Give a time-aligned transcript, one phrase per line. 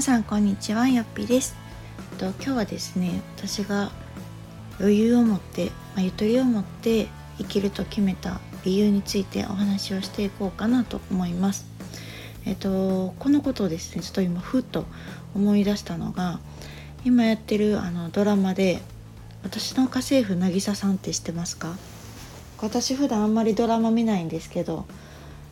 [0.00, 1.54] さんこんにちはよっぴです。
[2.16, 3.90] と今日はですね私が
[4.78, 11.66] 余裕を持って、まあ、ゆとりを持って生きると決めた理由についてお話をしていこうかなと思います。
[12.46, 14.86] えっとこのことをですねちょっと今ふっと
[15.34, 16.40] 思い出したのが
[17.04, 18.80] 今やってるあのドラマで
[19.42, 21.76] 私の家政婦渚さんって知ってますか？
[22.62, 24.86] 私普段あんまりドラマ見ないんですけど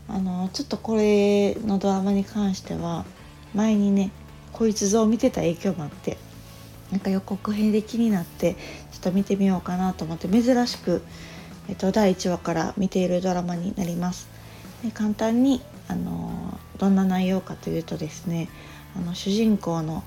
[0.09, 3.05] あのちょっとこれのドラマに関しては
[3.55, 4.11] 前にね
[4.53, 6.17] こいつ像を見てた影響もあって
[6.91, 8.55] なんか予告編で気になって
[8.93, 11.03] ちょっと見てみようかなと思って珍しく、
[11.69, 14.29] えっと、第1話から見ているドラマになります。
[14.83, 18.49] で簡単にあのどんな内容かというとですね
[18.97, 20.05] あの主人公の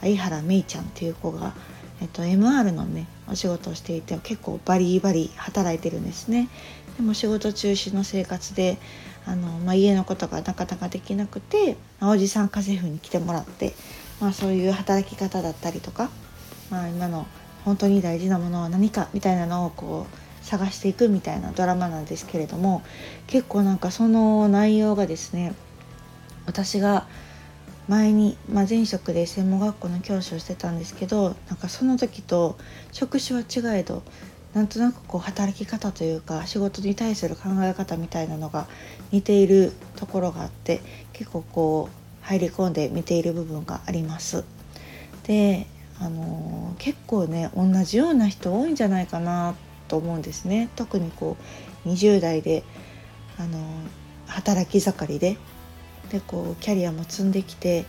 [0.00, 1.54] 相原芽衣ちゃんっていう子が、
[2.00, 6.48] えっと、MR のねお仕事をしていて結構バリバリ働いてるんですね。
[6.96, 8.78] でも仕事中止の生活で
[9.26, 13.74] あの、まあ、家のことがなかなかできなくて、ま、おじさん家政婦に来てもらって、
[14.20, 16.10] まあ、そういう働き方だったりとか、
[16.70, 17.26] まあ、今の
[17.64, 22.82] 本当に大事なものは何かみたいなのをこう探していくみたいなドラマなんですけれども
[23.26, 25.54] 結構なんかその内容がですね
[26.46, 27.06] 私が
[27.88, 32.56] 前に、まあ、前職で専門学校の教師をしてたんですけどなんかその時と
[32.92, 34.02] 職種は違えど
[34.54, 38.66] なんとなくこう働き方というか仕事に対する考え方みたいなのが
[39.10, 40.80] 似ているところがあって
[41.12, 44.44] 結構こう入り込んで見ている部分があります。
[45.24, 45.66] で
[45.98, 49.54] あの結構ね同じような人多いんじゃないかな
[49.88, 50.68] と思うんですね。
[50.76, 51.36] 特にこ
[51.86, 52.62] う20代で
[53.38, 53.58] あの
[54.26, 55.36] 働き盛りで
[56.12, 57.86] でこうキャリアも積んできて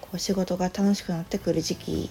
[0.00, 2.10] こう仕事が楽しくなってくる時期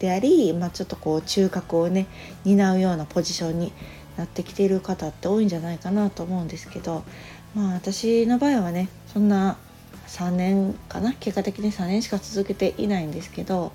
[0.00, 2.06] であり、まあ、ちょっとこう中核をね
[2.44, 3.72] 担うようなポジションに
[4.16, 7.04] なってきている方って多いんじゃないかなと思うんですけど
[7.54, 9.56] まあ私の場合はねそんな
[10.08, 13.72] 3年かな結果的に3年しか続けていないんですけど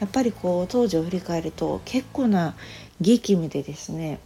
[0.00, 2.54] やっぱりこう当時を振り返ると結構な
[3.00, 4.18] 激務でですね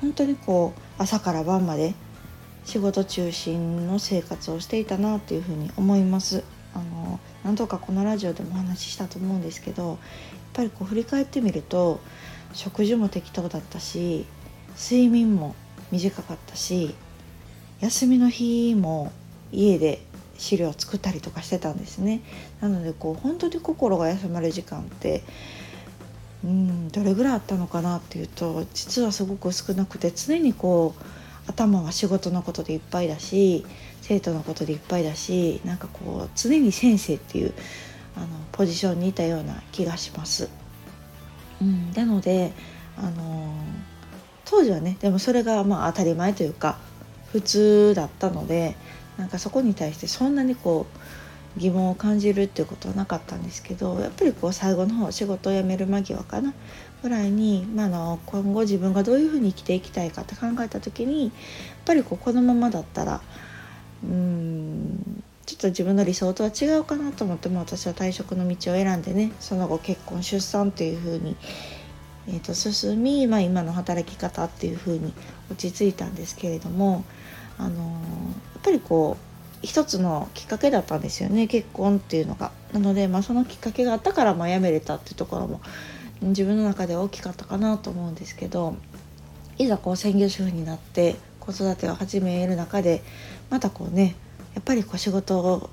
[0.00, 1.94] 本当にこう朝から晩まで
[2.64, 6.44] 仕事中心の生活をしていたなというふうに思います。
[6.74, 9.98] あの何度かこのラジオでもお話ししたと思うんですけどやっ
[10.54, 12.00] ぱりこう振り返ってみると
[12.54, 14.24] 食事も適当だったし
[14.78, 15.54] 睡眠も
[15.90, 16.94] 短かったし
[17.80, 19.12] 休みの日も
[19.52, 20.02] 家で
[20.38, 22.22] 資料を作ったりとかしてたんですね
[22.60, 25.22] なのでこう本当に心が休まる時間って
[26.44, 33.64] うんどれぐらいあったのかなっていうと実はすごく少なくて常にこう頭は仕事のことでいっぱいだし
[34.00, 37.54] 生徒のことでいっぱいだしなんかこう常に先生っていう
[38.16, 40.48] あのポジションにいたような気がします。
[41.60, 42.52] うん、なので
[42.96, 43.54] あの
[44.44, 46.78] 当時はねでもそれがまあ当たり前というか
[47.32, 48.76] 普通だったので
[49.16, 50.86] なんかそこに対してそんなにこ
[51.56, 56.54] う疑問を感じるっていうことはなかったんですけどやっぱりこう最後の方仕事を辞める間際かな
[57.02, 61.32] ぐらいに、まあ、の今後自分がどういうふうに生きていきたいかって考えた時にやっ
[61.84, 63.20] ぱりこうこのままだったら
[64.04, 71.36] うんちょっと自分の理想とは違うかなと思っても私は退職の道を選んでねその後結婚出産っていうふうに、
[72.28, 75.12] えー、と進み、まあ、今の働き方っていうふうに
[75.50, 77.04] 落ち着いたんですけれども、
[77.58, 77.88] あのー、や
[78.60, 79.32] っぱりこう
[79.66, 82.52] 一つのきっかけだったんですよね結婚っていうのが。
[82.72, 85.60] なので、まあ、そのきっかけがあったからまあ辞めれたっていうところも
[86.22, 88.76] 自分の中では大きかったかなと思うんですけど
[89.58, 93.02] いざこう専業主婦になって子育てを始める中で
[93.50, 94.14] またこうね
[94.54, 95.70] やっぱりこう仕事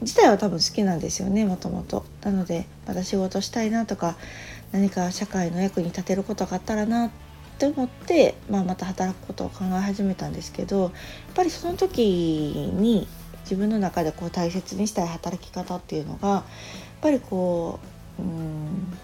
[0.00, 2.04] 自体は多分好きなんですよねもともと。
[2.22, 4.16] なのでまた仕事したいなとか
[4.72, 7.10] 何か社会の役に立てることがあったらなっ
[7.58, 10.92] て思って、まあ、また働くことを考え始めたんですけどやっ
[11.34, 13.06] ぱりその時に
[13.42, 16.42] 自分の中でこう大切にしたい働き方っていうのがやっ
[17.00, 17.78] ぱりこ
[18.18, 18.98] ううん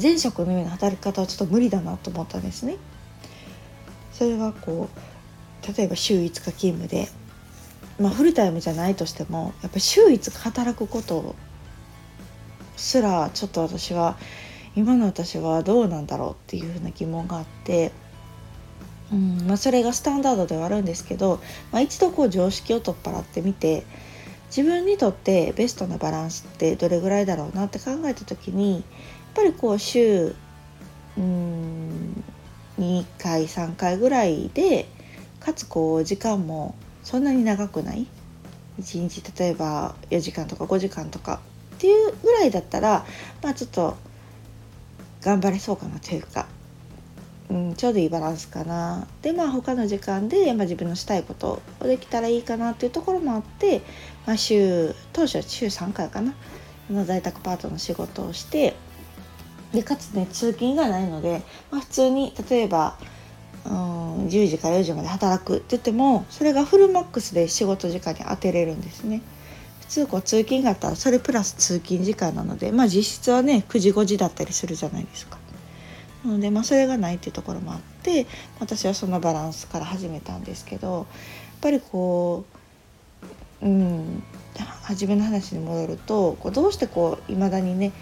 [0.00, 2.76] 前職のような働き方はちょっと無理だなと思ったんですね。
[4.12, 7.08] それはこう例えば週5日勤務で、
[7.98, 11.34] まあ、フルタイムじゃないとしてもやっぱり週5日働くこと
[12.76, 14.16] すらちょっと私は
[14.76, 17.92] 今の私はどうなんだろうっていうふうな疑問があって、
[19.12, 21.40] うんまあ、それがスタンダードではあるんですけど、
[21.72, 23.84] まあ、一度こう常識を取っ払ってみて
[24.54, 28.82] 自分にとってベストなバランスってどれぐらいだろうなって考えた時にやっ
[29.34, 30.34] ぱりこう週
[31.16, 32.24] うん
[32.78, 34.88] 2回3回ぐらいで
[35.38, 38.06] かつこう時間もそんなに長くない
[38.80, 41.40] ？1日例えば4時間とか5時間とか
[41.76, 43.04] っていうぐらいだったら
[43.42, 43.96] まあちょっと
[45.20, 46.46] 頑張れそうかなというか、
[47.50, 53.82] うん、ちょうどいいバランスかなでまあ他の時間で、まあ、自分のしたいことをできたらいいかなっていうところもあって、
[54.24, 56.32] まあ週、当初は週3回かな
[56.90, 58.76] の在宅パートの仕事をして
[59.72, 62.96] でかつね通勤がないので、まあ、普通に例えば
[63.64, 69.22] うん10時から4時まで働くって言ってもそれがフルマックスで仕事時間に当てれるんですね。
[69.80, 75.36] 普通こう通勤があったらそれプラス通勤時間なのでまあ実質はね9時5時だったりするじゃないですか。
[76.24, 78.26] なのでまあそれがないっていうところもあって
[78.58, 81.06] 私はそのバランスから始めたんですけどやっ
[81.60, 82.44] ぱりこ
[83.62, 84.22] ううん
[84.82, 87.92] 初めの話に戻るとこうどうしてこう未だにね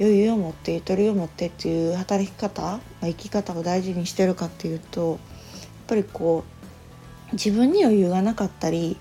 [0.00, 5.18] 余裕を持ってゆとりを持ってっていう働き方、まあ、生き方を大事にしてるかっていうとやっ
[5.88, 6.44] ぱりこ
[7.30, 8.96] う自分に余裕がなかったり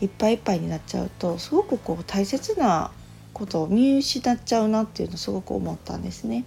[0.00, 2.90] いっぱいいっぱいになっちゃうとすごくこう大切な
[3.32, 6.44] ことを見失っちゃうなっていうのをすごく思ったんですね。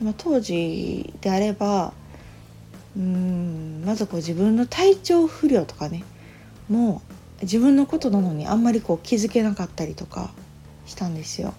[0.00, 1.92] でも当時であれば
[2.96, 6.02] うんまずこう自分の体調不良とかね
[6.68, 7.02] も
[7.40, 10.32] う自分のことなのにあんまりこう気づけなかったりとか
[10.86, 11.54] したんですよ。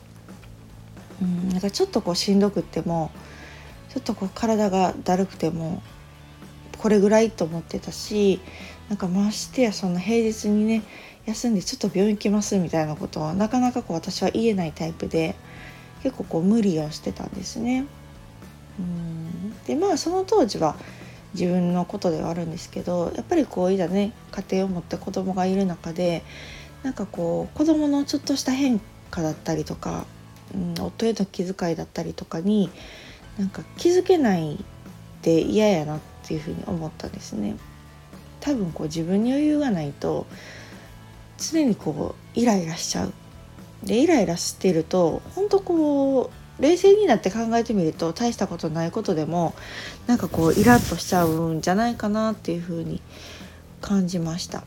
[1.21, 3.11] うんなんかちょっとこうしんどくっても
[3.89, 5.81] ちょっとこう体がだるくても
[6.79, 8.39] これぐらいと思ってたし
[8.89, 10.81] なんかましてやその平日にね
[11.25, 15.35] 休んでちょっと病院行きますみたいなことはなかなかこう私は言えないタイプで
[16.01, 17.85] 結構こう無理をしてたんですね。
[18.79, 20.75] うんでまあその当時は
[21.33, 26.23] 自分のことではあるんですけどやっぱりこういざね家庭を持って子供がいる中で
[26.83, 30.06] なんかこう子供のちょっとした変化だったりとか
[30.53, 32.69] うん、夫への気遣いだったりとかに
[33.38, 34.57] なんか気づけないっ
[35.21, 37.56] て嫌やなっていうふうに思ったんですね。
[38.39, 40.25] 多分こう自分に余裕がないと
[41.38, 43.13] 常にこうイライラしちゃう。
[43.83, 49.53] でイライラしてると本当こう冷静になって考えてみると大したことないことでも
[50.07, 53.01] なんかこうイラッとしちゃうんじゃないかなっていうふうに
[53.81, 54.63] 感じました。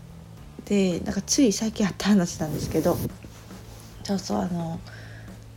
[0.65, 2.97] でなんかつい最近あった話なんですけど
[4.03, 4.81] そうそうあの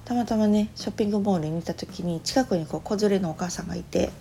[0.04, 4.12] たまたまねショッピングモールに行った時に近くにこう子連れのお母さんがいて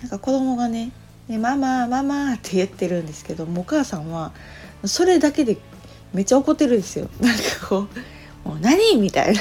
[0.00, 0.92] なんか子供がね
[1.28, 4.32] 「ねママママ」って言ってるんですけどもお母さんは
[4.84, 5.56] それだけで
[6.12, 7.08] めっちゃ怒ってるんですよ。
[7.20, 7.86] なんかこ
[8.44, 9.40] う「もう何?」みたいな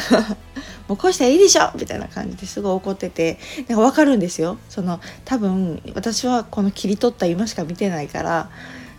[0.87, 4.57] もうこうしたらいいでしょみたいな感じですごい怒っててなんか分かるんですよ。
[4.69, 8.49] その多分私はこの切り取った今しか見てないから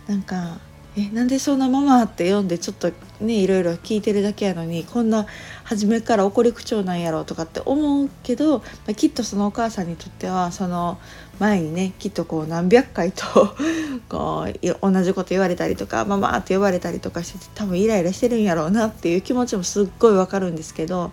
[0.07, 0.59] なんか
[0.97, 2.91] えなんでそんなママって読んでちょっと
[3.21, 5.27] ねいろいろ聞いてるだけやのにこんな
[5.63, 10.99] 初めから怒り口調なんやろうとかって思うけど、まあ、きっとそのお母さんにとってはその
[11.39, 13.55] 前にねきっとこう何百回と
[14.09, 21.11] こう同じこと言われたりとか「ママ」って呼ばれたりとかして多分イライラしてるんやろうなっていう気持ちもすっごいわかるんですけど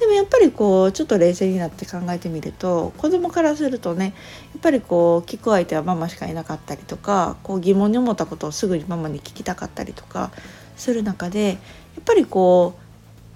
[0.00, 4.14] でもやっぱりこうちょっと冷静になって考えてみると子供からするとね
[4.54, 10.30] やっぱりこう聞く相手はママしかいなかったりとかこう疑問に思ったことをすぐにママに聞きたかったりとか
[10.76, 11.58] する中でやっ
[12.06, 12.82] ぱりこう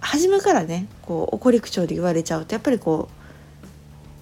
[0.01, 3.11] 初めからねこう怒り口調で言われちゃうとやっぱりこ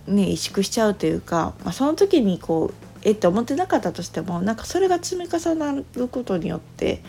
[0.09, 2.75] うね萎縮しちゃうというか、まあ、その時にこう
[3.05, 7.03] えって思ってなかったとしてもなんかそれが積み重なることによって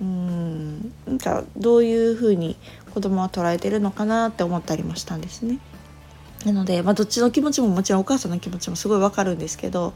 [0.00, 0.92] うん。
[1.06, 2.56] なんかどういうふうに
[2.92, 5.58] 子供は捉えてるのかなって思ったりもしたんですね。
[6.44, 9.94] なので、まあ、どっちの気持ちももちろんお母さんの気持ちもすごいわかるんですけど、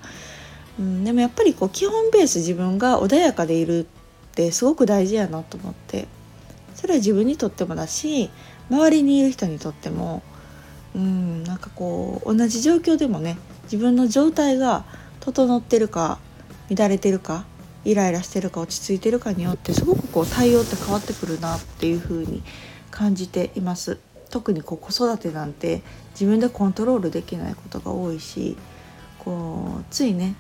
[0.79, 3.87] うん、でもやっぱりこう基本ベース自分が穏やかでいるっ
[4.35, 6.09] てすごく大事やなと思って
[6.75, 8.31] それは自分にとってもだし
[8.71, 10.23] 周りにいる人にとっても
[10.95, 11.45] うん。
[11.45, 14.85] なんかこう同じ状況でもね自分の状態が
[15.21, 16.19] 整ってるか
[16.75, 17.45] 乱れてるか
[17.85, 22.43] イライラしてるか落ち着いてるかによってすごくこう対応って変わってくるなっていうふうに
[22.91, 23.99] 感じています
[24.31, 25.83] 特にこう子育てなんて
[26.13, 28.57] 自分でコントロールできないことが多いし
[29.19, 30.35] こうついね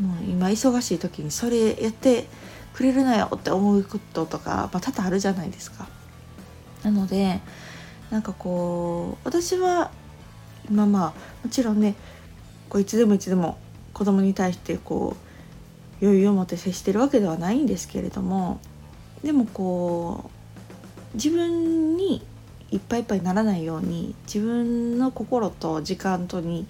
[0.00, 2.26] もう今忙しい時にそれやって
[2.72, 5.88] くれるなよって思うこととか、まあ、多々あるじゃないですか。
[6.84, 7.40] なので
[8.10, 9.90] なんかこう私は
[10.70, 11.96] 今まあもちろんね
[12.68, 13.58] こういつでもいつでも
[13.92, 15.27] 子供に対してこう
[16.00, 18.60] 余裕を持って接してるわけではないんですけれども
[19.22, 20.30] でもこ
[21.12, 22.24] う自分に
[22.70, 26.66] いっぱいいっぱいならないように自分の心と時間とに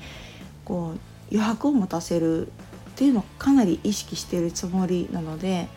[0.65, 2.51] こう余白を持たせるっ
[2.95, 5.69] ていうのをかなり意識してるつもりなので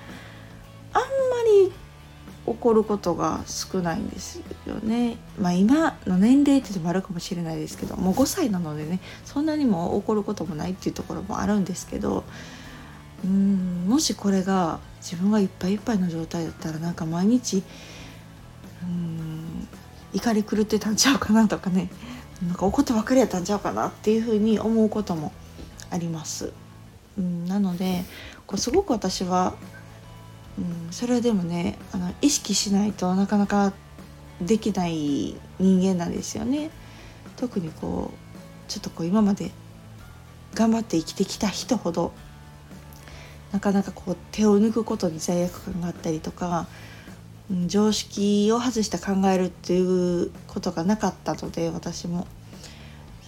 [0.94, 1.08] あんま
[1.68, 1.74] り
[2.46, 5.18] 怒ることが少ないんですよね。
[5.40, 12.24] まあ今の年齢っていうのもあるかもしれないですけどもう5歳なのでねそんなにも怒ることもないっていうところもあるんですけど
[13.24, 17.64] うんもしこれが自分がいっぱいいっぱいの状態だったらなんか毎日
[18.84, 19.68] うん
[20.14, 21.90] 怒り狂ってたんちゃうかなとかね
[22.46, 25.32] なんか怒ってばっかりやったんちゃうかなっていうふうに思うことも
[25.92, 26.52] あります。
[27.18, 28.04] うん、なので
[28.48, 29.54] こうすごく私は、
[30.58, 33.74] うん、それはでもねあの意識しないとなかなか
[34.42, 36.72] できない人間なんですよね。
[37.38, 39.52] 特にこうちょっとこう今まで
[40.54, 42.14] 頑張って生きてきた人ほど
[43.52, 46.68] なかなかこう手を抜くことに罪悪感があったりとか、
[47.68, 52.28] 常識を外して考えるっていうことがなかったので私も。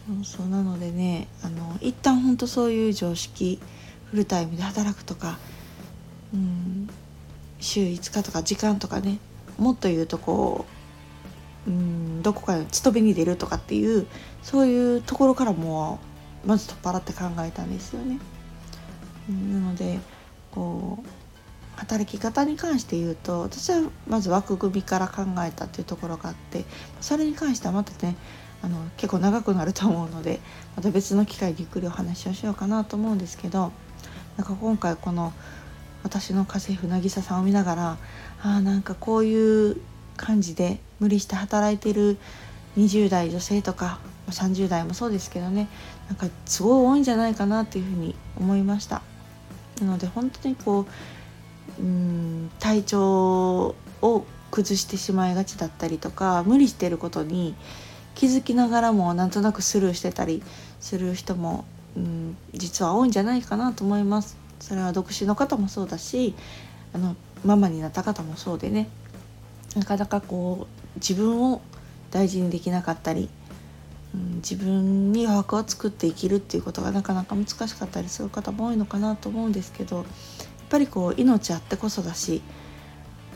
[0.08, 3.62] そうそうなのでねあの一旦ほんとそういう常識
[4.12, 5.38] フルタイムで働くとか、
[6.34, 6.90] うん、
[7.62, 9.20] 週5日とか時間とかね
[9.58, 10.66] もっと言うとこ
[11.68, 14.06] う、うん、どこかに勤めに出るとかっていう
[14.42, 16.00] そういうところからも
[16.46, 18.20] まず取っ払って考えたんですよね。
[19.30, 20.00] なので
[20.54, 21.08] こう
[21.76, 26.66] 働き方に関して言うと私はまず枠組みから考えたっていうところがあって
[27.02, 28.16] それに関してはまたね
[28.62, 30.40] あの結構長くなると思うので
[30.76, 33.72] また別の機会にゆっくりお話をしようかなと思うんですけど
[34.38, 35.34] なんか今回この
[36.04, 37.98] 私の家政婦渚さんを見ながら
[38.44, 39.78] あなんかこういう
[40.16, 42.18] 感じで無理して働いてる
[42.78, 45.68] 20代女性とか30代もそうですけどね
[46.08, 49.02] なんかすごい多いんじゃないかなっていうふうに思いました。
[49.84, 50.86] なので本当にこ
[51.80, 57.56] ううん体調を崩してしまいがちだったりとか無理してることに
[58.16, 60.44] 気づきながらもなんとなくスルーしてたり
[60.80, 64.38] する人もうん実は多いんじゃないかなと思います。
[64.60, 66.36] それは独身の方もそうだし
[66.94, 68.90] あのママになった方もそうでね。
[69.76, 71.62] なかなかこう自分を
[72.12, 73.28] 大事にできなかったり
[74.14, 80.06] うん、自分に余白を作って生きるっていうことがなかなか難しかったりする方も多いのかなと思うんですけどやっ
[80.70, 82.42] ぱりこう命あってこそだし、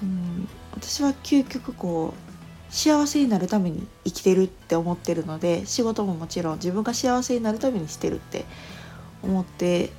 [0.03, 8.46] うん、私は究極こう幸せになるために生きてるって思ってるので仕事ももちろん自分が幸せになるためにしてるって
[9.24, 9.89] 思って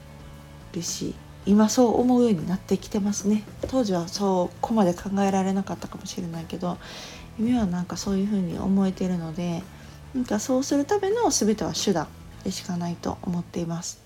[0.73, 1.15] るし
[1.47, 3.43] 今そう思うようになってきてますね。
[3.69, 6.77] 当時はそうこまで考えられなかったかもしれないけど
[7.39, 9.63] 今はなんかそういうふうに思えてるので
[10.19, 12.09] なんかそうするための全ては手段
[12.43, 14.03] でしかないと思っています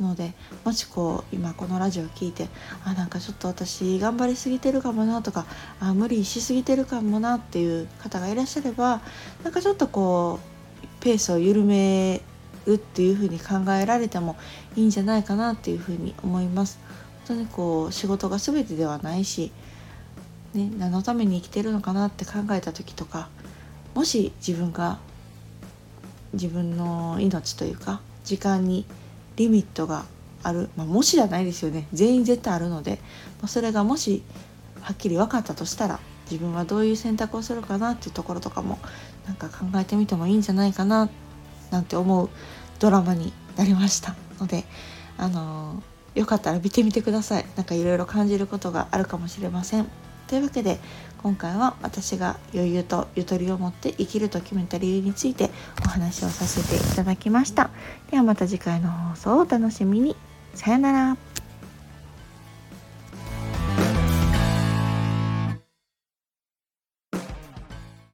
[0.00, 0.32] ので
[0.64, 2.46] もしこう今このラジオを聞いて
[2.84, 5.46] あなんかちょっと私頑張りすぎてるかもなとか
[5.80, 9.00] あ無理しすぎてるかもなっていう方がいらっしゃれば
[9.42, 12.22] なんかちょっとこうペースを緩め
[12.64, 14.36] るっていうふうに考えられても
[14.76, 16.78] いいんじゃないかなっていうふうに思います。
[17.26, 19.50] 本当にこう仕事が全てではないし、
[20.54, 23.28] ね、何のために生きてるのかなって考えた時とか
[23.94, 24.98] もし自分が
[26.32, 28.84] 自分の命というか時間に
[29.36, 30.04] リミットが
[30.42, 31.86] ある、まあ、もしじゃないですよね。
[31.92, 32.98] 全員絶対あるので、
[33.40, 34.22] まあ、それがもし
[34.80, 38.78] はっきり分かったとしたら自分はどういう選択をするかなっていうところとかも
[39.26, 41.08] なんか考えてみてもいいんじゃないかな
[41.70, 42.30] なんて思う
[42.78, 44.14] ドラマになりました。
[44.40, 44.64] ので
[45.16, 47.46] あのー、よかったら見てみてください。
[47.56, 49.86] なんかいろいろ感じることがあるかもしれません。
[50.28, 50.78] というわけで
[51.22, 55.50] 今回は私が余裕とゆとりを持って生きると決めた理由について
[55.84, 57.70] お話をさせていただきました。
[58.10, 60.16] ではまた次回の放送をお楽しみに。
[60.54, 61.27] さよなら。